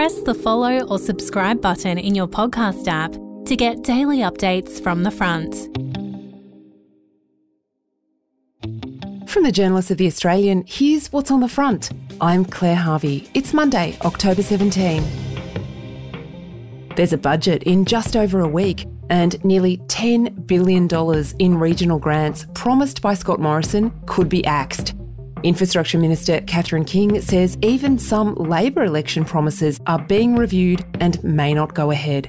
[0.00, 3.12] press the follow or subscribe button in your podcast app
[3.44, 5.54] to get daily updates from the front.
[9.28, 11.90] From the Journalists of the Australian, here's what's on the front.
[12.18, 13.28] I'm Claire Harvey.
[13.34, 15.04] It's Monday, October 17.
[16.96, 20.88] There's a budget in just over a week and nearly $10 billion
[21.38, 24.94] in regional grants promised by Scott Morrison could be axed.
[25.42, 31.54] Infrastructure Minister Catherine King says even some Labor election promises are being reviewed and may
[31.54, 32.28] not go ahead.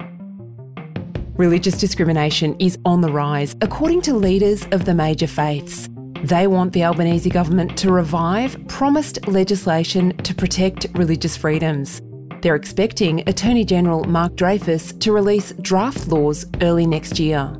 [1.35, 5.89] Religious discrimination is on the rise, according to leaders of the major faiths.
[6.23, 12.01] They want the Albanese government to revive promised legislation to protect religious freedoms.
[12.41, 17.57] They're expecting Attorney General Mark Dreyfus to release draft laws early next year.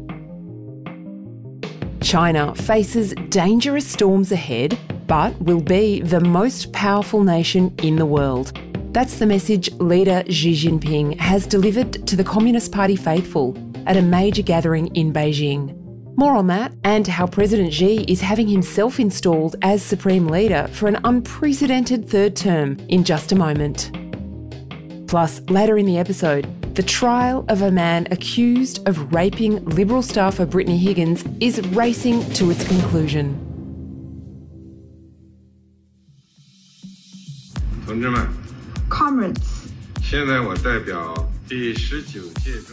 [2.02, 4.78] China faces dangerous storms ahead,
[5.12, 8.58] but will be the most powerful nation in the world.
[8.94, 14.02] That's the message leader Xi Jinping has delivered to the Communist Party faithful at a
[14.02, 15.76] major gathering in Beijing.
[16.16, 20.88] More on that and how President Xi is having himself installed as Supreme Leader for
[20.88, 23.92] an unprecedented third term in just a moment.
[25.10, 30.46] Plus, later in the episode, the trial of a man accused of raping Liberal staffer
[30.46, 33.51] Brittany Higgins is racing to its conclusion.
[38.90, 39.72] Comrades,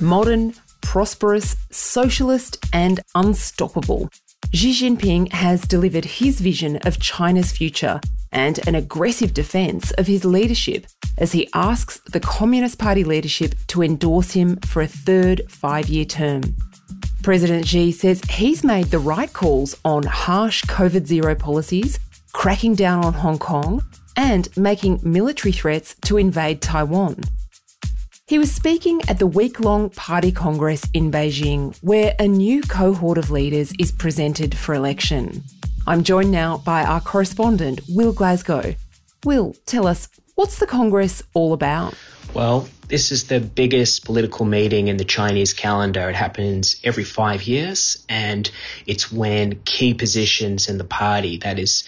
[0.00, 4.08] Modern, prosperous, socialist, and unstoppable.
[4.52, 8.00] Xi Jinping has delivered his vision of China's future
[8.32, 10.86] and an aggressive defence of his leadership
[11.18, 16.04] as he asks the Communist Party leadership to endorse him for a third five year
[16.04, 16.42] term.
[17.22, 21.98] President Xi says he's made the right calls on harsh COVID zero policies,
[22.32, 23.82] cracking down on Hong Kong,
[24.18, 27.20] and making military threats to invade Taiwan.
[28.26, 33.16] He was speaking at the week long party congress in Beijing, where a new cohort
[33.16, 35.44] of leaders is presented for election.
[35.86, 38.74] I'm joined now by our correspondent, Will Glasgow.
[39.24, 41.94] Will, tell us, what's the Congress all about?
[42.34, 46.10] Well, this is the biggest political meeting in the Chinese calendar.
[46.10, 48.50] It happens every five years, and
[48.86, 51.84] it's when key positions in the party, that is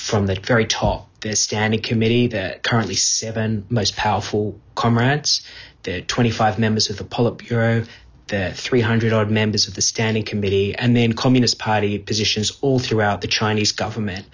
[0.00, 5.42] from the very top, the standing committee, the currently seven most powerful comrades,
[5.82, 7.86] the 25 members of the Politburo,
[8.26, 13.20] the 300 odd members of the Standing Committee, and then Communist Party positions all throughout
[13.20, 14.24] the Chinese government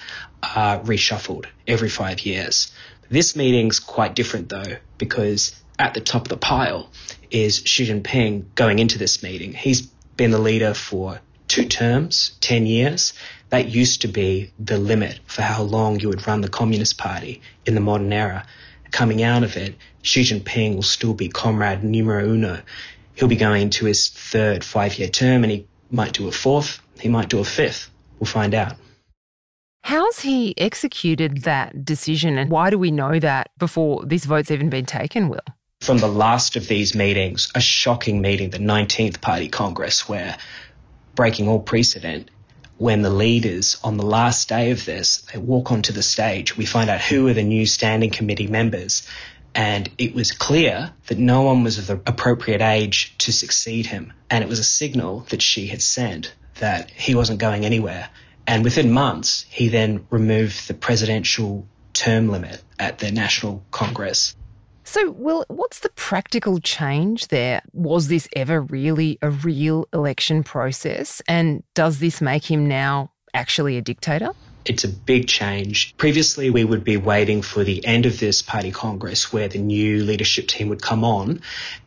[0.42, 2.70] are reshuffled every five years.
[3.08, 6.90] This meeting's quite different though, because at the top of the pile
[7.30, 9.52] is Xi Jinping going into this meeting.
[9.52, 11.20] He's been the leader for
[11.62, 13.12] two terms, 10 years.
[13.50, 17.42] That used to be the limit for how long you would run the Communist Party
[17.64, 18.46] in the modern era.
[18.90, 22.62] Coming out of it, Xi Jinping will still be comrade numero uno
[23.16, 26.80] he'll be going to his third five year term and he might do a fourth,
[27.00, 27.90] he might do a fifth.
[28.20, 28.76] We'll find out.
[29.82, 34.68] How's he executed that decision and why do we know that before this vote's even
[34.68, 35.40] been taken, Will?
[35.80, 40.36] From the last of these meetings, a shocking meeting, the 19th Party Congress, where
[41.16, 42.30] breaking all precedent,
[42.78, 46.66] when the leaders on the last day of this, they walk onto the stage, we
[46.66, 49.08] find out who are the new standing committee members
[49.56, 54.12] and it was clear that no one was of the appropriate age to succeed him.
[54.28, 58.10] And it was a signal that Xi had sent that he wasn't going anywhere.
[58.46, 64.36] And within months, he then removed the presidential term limit at the National Congress.
[64.88, 67.60] So, Will, what's the practical change there?
[67.72, 71.20] Was this ever really a real election process?
[71.26, 74.30] And does this make him now actually a dictator?
[74.66, 75.96] It's a big change.
[75.96, 80.04] Previously, we would be waiting for the end of this party congress where the new
[80.04, 81.40] leadership team would come on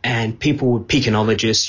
[0.04, 1.12] and people would, you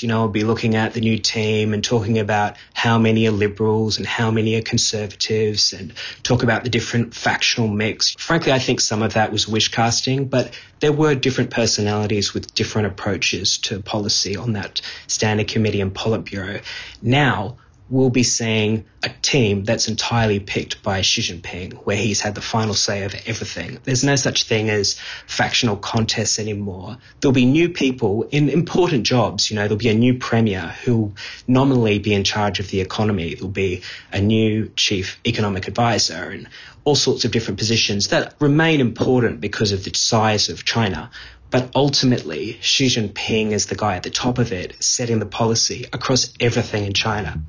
[0.07, 3.97] know, would be looking at the new team and talking about how many are liberals
[3.97, 8.15] and how many are conservatives and talk about the different factional mix.
[8.17, 12.53] Frankly, I think some of that was wish casting, but there were different personalities with
[12.55, 16.63] different approaches to policy on that standing committee and Politburo.
[17.01, 17.57] Now,
[17.91, 22.41] we'll be seeing a team that's entirely picked by Xi Jinping, where he's had the
[22.41, 23.79] final say over everything.
[23.83, 24.97] There's no such thing as
[25.27, 26.97] factional contests anymore.
[27.19, 29.51] There'll be new people in important jobs.
[29.51, 31.13] You know, there'll be a new premier who'll
[31.47, 33.35] nominally be in charge of the economy.
[33.35, 36.47] There'll be a new chief economic advisor and
[36.85, 41.11] all sorts of different positions that remain important because of the size of China.
[41.49, 45.85] But ultimately, Xi Jinping is the guy at the top of it, setting the policy
[45.91, 47.41] across everything in China.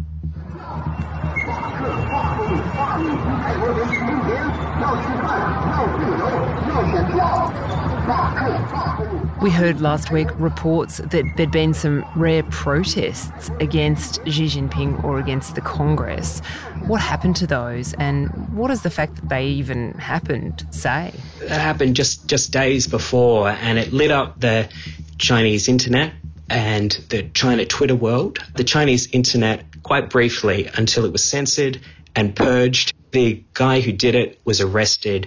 [9.42, 15.18] We heard last week reports that there'd been some rare protests against Xi Jinping or
[15.18, 16.38] against the Congress.
[16.86, 21.12] What happened to those, and what does the fact that they even happened say?
[21.40, 24.70] It happened just, just days before, and it lit up the
[25.18, 26.12] Chinese internet
[26.48, 28.38] and the China Twitter world.
[28.54, 31.80] The Chinese internet, quite briefly, until it was censored
[32.14, 32.94] and purged.
[33.10, 35.26] The guy who did it was arrested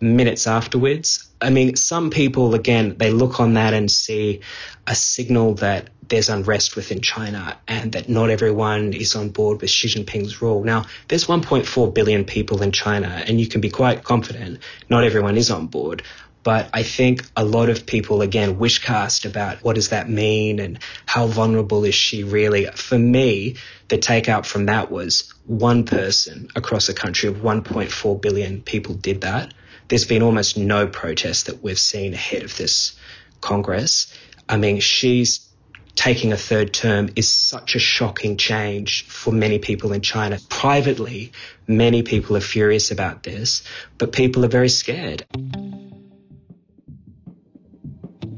[0.00, 1.28] minutes afterwards.
[1.40, 4.40] I mean, some people, again, they look on that and see
[4.86, 9.70] a signal that there's unrest within China and that not everyone is on board with
[9.70, 10.62] Xi Jinping's rule.
[10.62, 15.36] Now, there's 1.4 billion people in China, and you can be quite confident not everyone
[15.36, 16.02] is on board.
[16.44, 20.60] But I think a lot of people, again, wish cast about what does that mean
[20.60, 22.66] and how vulnerable is Xi really.
[22.66, 23.56] For me,
[23.88, 29.22] the takeout from that was one person across a country of 1.4 billion people did
[29.22, 29.52] that
[29.88, 32.96] there's been almost no protest that we've seen ahead of this
[33.40, 34.12] Congress.
[34.48, 35.48] I mean, Xi's
[35.94, 40.38] taking a third term is such a shocking change for many people in China.
[40.48, 41.32] Privately,
[41.66, 43.62] many people are furious about this,
[43.98, 45.24] but people are very scared.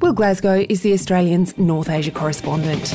[0.00, 2.94] Will Glasgow is the Australian's North Asia correspondent.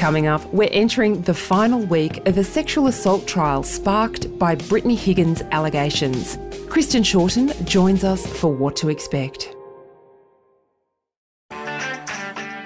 [0.00, 4.94] Coming up, we're entering the final week of a sexual assault trial sparked by Brittany
[4.94, 6.38] Higgins' allegations.
[6.70, 9.54] Kristen Shorten joins us for what to expect.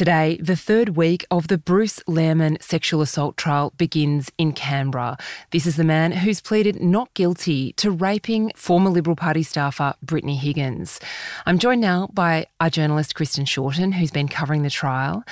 [0.00, 5.18] Today, the third week of the Bruce Lehrmann sexual assault trial begins in Canberra.
[5.50, 10.36] This is the man who's pleaded not guilty to raping former Liberal Party staffer Brittany
[10.36, 10.98] Higgins.
[11.44, 15.22] I'm joined now by our journalist Kristen Shorten, who's been covering the trial.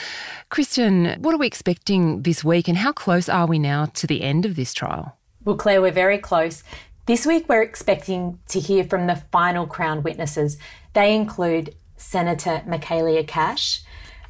[0.50, 4.20] Kristen, what are we expecting this week, and how close are we now to the
[4.20, 5.16] end of this trial?
[5.46, 6.62] Well, Claire, we're very close.
[7.08, 10.58] This week, we're expecting to hear from the final Crown witnesses.
[10.92, 13.80] They include Senator Michaelia Cash,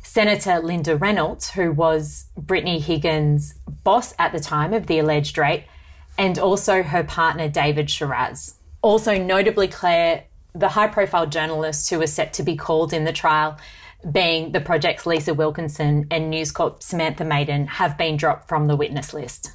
[0.05, 5.65] Senator Linda Reynolds, who was Brittany Higgins' boss at the time of the alleged rape,
[6.17, 8.55] and also her partner David Sharaz.
[8.81, 13.13] Also, notably, Claire, the high profile journalists who are set to be called in the
[13.13, 13.59] trial,
[14.13, 18.77] being the project's Lisa Wilkinson and News Corp Samantha Maiden, have been dropped from the
[18.77, 19.51] witness list.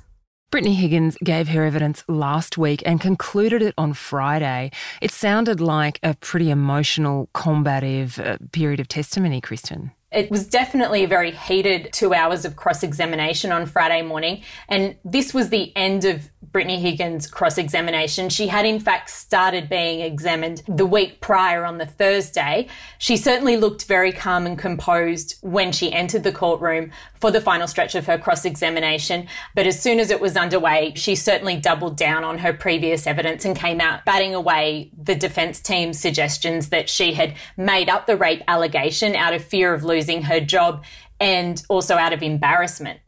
[0.54, 4.70] Brittany Higgins gave her evidence last week and concluded it on Friday.
[5.02, 9.94] It sounded like a pretty emotional, combative uh, period of testimony, Kristen.
[10.12, 14.44] It was definitely a very heated two hours of cross examination on Friday morning.
[14.70, 18.30] And this was the end of Brittany Higgins' cross examination.
[18.30, 22.68] She had, in fact, started being examined the week prior on the Thursday.
[23.00, 27.68] She certainly looked very calm and composed when she entered the courtroom for the final
[27.68, 29.28] stretch of her cross examination.
[29.56, 33.46] But as soon as it was underway, she certainly doubled down on her previous evidence
[33.46, 38.16] and came out batting away the defense team's suggestions that she had made up the
[38.16, 40.84] rape allegation out of fear of losing her job
[41.20, 43.00] and also out of embarrassment.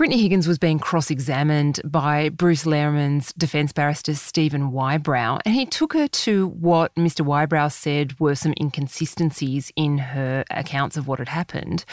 [0.00, 5.66] Brittany Higgins was being cross examined by Bruce Lehrmann's defence barrister Stephen Whybrow, and he
[5.66, 7.20] took her to what Mr.
[7.20, 11.84] Whybrow said were some inconsistencies in her accounts of what had happened.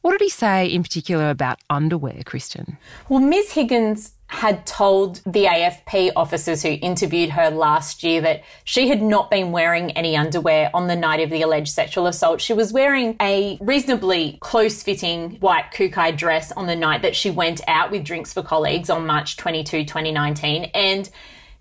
[0.00, 2.78] What did he say in particular about underwear, Kristen?
[3.10, 3.52] Well, Ms.
[3.52, 9.30] Higgins had told the AFP officers who interviewed her last year that she had not
[9.30, 12.40] been wearing any underwear on the night of the alleged sexual assault.
[12.40, 17.30] She was wearing a reasonably close fitting white kukai dress on the night that she
[17.30, 20.64] went out with drinks for colleagues on March 22, 2019.
[20.74, 21.08] And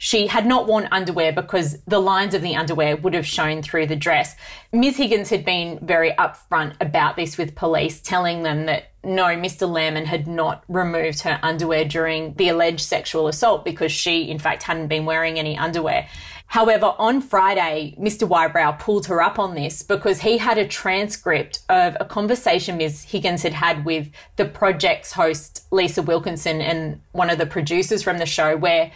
[0.04, 3.86] she had not worn underwear because the lines of the underwear would have shown through
[3.86, 4.36] the dress.
[4.74, 4.98] Ms.
[4.98, 9.66] Higgins had been very upfront about this with police, telling them that no, Mr.
[9.66, 14.64] Lehrmann had not removed her underwear during the alleged sexual assault because she, in fact,
[14.64, 16.10] hadn't been wearing any underwear.
[16.48, 18.28] However, on Friday, Mr.
[18.28, 23.04] Whybrow pulled her up on this because he had a transcript of a conversation Ms.
[23.04, 28.18] Higgins had had with the project's host, Lisa Wilkinson, and one of the producers from
[28.18, 28.92] the show, where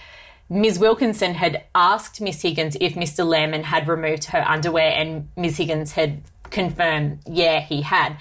[0.50, 0.80] Ms.
[0.80, 3.25] Wilkinson had asked Miss Higgins if Mr.
[3.25, 5.58] Lehrmann had removed her underwear, and Ms.
[5.58, 8.18] Higgins had confirmed, yeah, he had.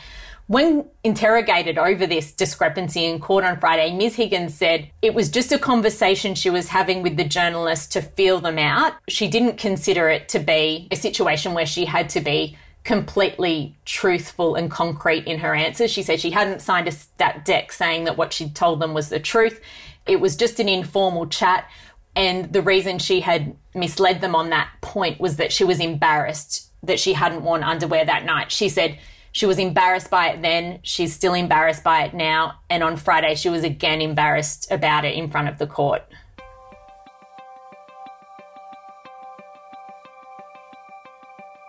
[0.49, 4.15] When interrogated over this discrepancy in court on Friday, Ms.
[4.15, 8.41] Higgins said it was just a conversation she was having with the journalist to feel
[8.41, 8.95] them out.
[9.09, 14.55] She didn't consider it to be a situation where she had to be completely truthful
[14.55, 15.91] and concrete in her answers.
[15.91, 19.09] She said she hadn't signed a stat dec saying that what she'd told them was
[19.09, 19.61] the truth.
[20.07, 21.69] It was just an informal chat.
[22.17, 26.67] And the reason she had misled them on that point was that she was embarrassed
[26.83, 28.51] that she hadn't worn underwear that night.
[28.51, 28.99] She said
[29.33, 33.35] she was embarrassed by it then, she's still embarrassed by it now, and on Friday
[33.35, 36.03] she was again embarrassed about it in front of the court.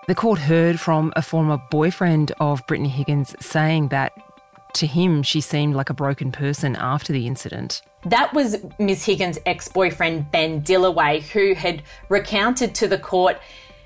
[0.08, 4.14] The court heard from a former boyfriend of Brittany Higgins saying that
[4.76, 7.82] to him she seemed like a broken person after the incident.
[8.10, 9.04] That was Ms.
[9.04, 13.38] Higgins' ex boyfriend, Ben Dillaway, who had recounted to the court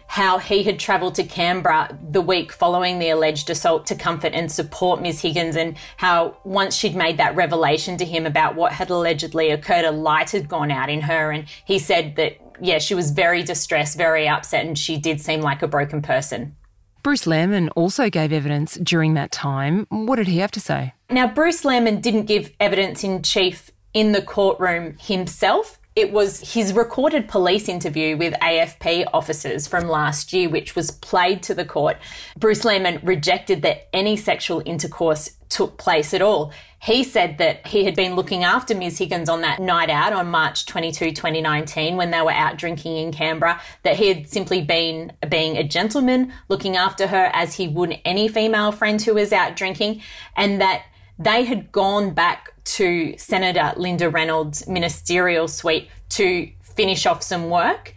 [0.06, 4.52] how he had travelled to Canberra the week following the alleged assault to comfort and
[4.52, 5.22] support Ms.
[5.22, 9.86] Higgins, and how once she'd made that revelation to him about what had allegedly occurred,
[9.86, 11.32] a light had gone out in her.
[11.32, 15.42] And he said that, yeah, she was very distressed, very upset, and she did seem
[15.42, 16.56] like a broken person.
[17.02, 19.88] Bruce Lehrmann also gave evidence during that time.
[19.90, 20.94] What did he have to say?
[21.10, 25.80] Now, Bruce Lehrmann didn't give evidence in chief in the courtroom himself.
[25.94, 31.44] It was his recorded police interview with AFP officers from last year, which was played
[31.44, 31.98] to the court.
[32.38, 36.54] Bruce Lehrmann rejected that any sexual intercourse took place at all.
[36.82, 39.00] He said that he had been looking after Ms.
[39.00, 43.12] Higgins on that night out on March 22, 2019, when they were out drinking in
[43.12, 48.00] Canberra, that he had simply been being a gentleman, looking after her as he would
[48.06, 50.02] any female friend who was out drinking,
[50.38, 50.86] and that
[51.20, 57.94] they had gone back to Senator Linda Reynolds' ministerial suite to finish off some work.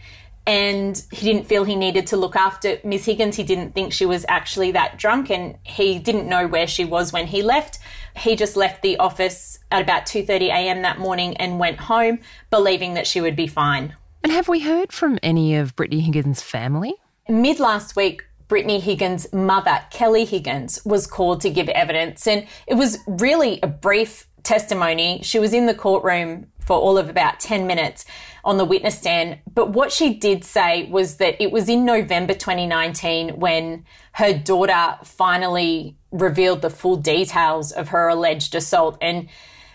[0.47, 3.37] And he didn't feel he needed to look after Miss Higgins.
[3.37, 7.15] He didn't think she was actually that drunk and he didn't know where she was
[7.15, 7.79] when he left.
[8.15, 10.83] He just left the office at about 2:30 a.m.
[10.83, 12.19] that morning and went home
[12.51, 13.97] believing that she would be fine.
[14.23, 16.95] And have we heard from any of Brittany Higgins' family?
[17.27, 22.75] Mid last week, Brittany Higgins' mother, Kelly Higgins, was called to give evidence and it
[22.75, 25.21] was really a brief testimony.
[25.23, 28.05] She was in the courtroom for all of about 10 minutes
[28.45, 29.39] on the witness stand.
[29.53, 34.99] But what she did say was that it was in November 2019 when her daughter
[35.03, 38.97] finally revealed the full details of her alleged assault.
[39.01, 39.29] And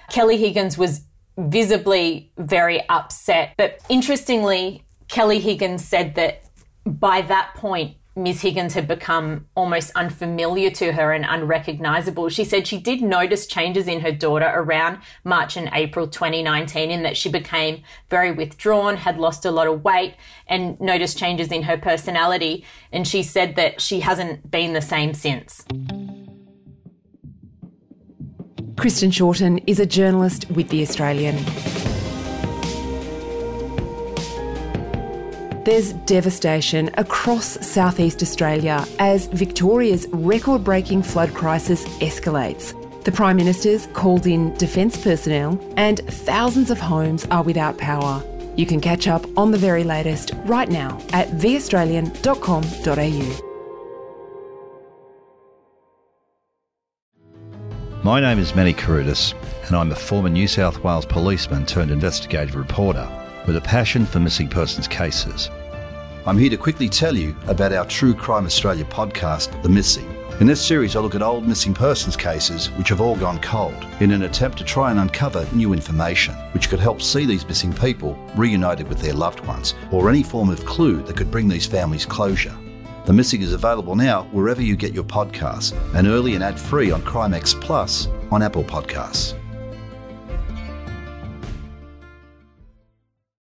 [0.10, 1.02] Kelly Higgins was
[1.38, 3.54] visibly very upset.
[3.58, 6.44] But interestingly, Kelly Higgins said that
[6.86, 8.42] by that point, Ms.
[8.42, 12.28] Higgins had become almost unfamiliar to her and unrecognizable.
[12.28, 17.04] She said she did notice changes in her daughter around March and April 2019 in
[17.04, 20.16] that she became very withdrawn, had lost a lot of weight,
[20.48, 22.66] and noticed changes in her personality.
[22.92, 25.66] And she said that she hasn't been the same since.
[28.76, 31.38] Kristen Shorten is a journalist with The Australian.
[35.66, 42.74] There's devastation across southeast Australia as Victoria's record breaking flood crisis escalates.
[43.04, 48.24] The Prime Minister's called in defence personnel, and thousands of homes are without power.
[48.56, 53.46] You can catch up on the very latest right now at theaustralian.com.au.
[58.02, 59.34] My name is Manny Carudis,
[59.68, 63.19] and I'm a former New South Wales policeman turned investigative reporter
[63.50, 65.50] with a passion for missing persons cases.
[66.28, 70.08] I'm here to quickly tell you about our True Crime Australia podcast, The Missing.
[70.40, 73.88] In this series, I look at old missing persons cases which have all gone cold
[74.02, 77.74] in an attempt to try and uncover new information which could help see these missing
[77.74, 81.66] people reunited with their loved ones or any form of clue that could bring these
[81.66, 82.56] families closure.
[83.08, 86.92] The Missing is available now wherever you get your podcasts and early and ad free
[86.92, 89.39] on Crimex Plus on Apple Podcasts.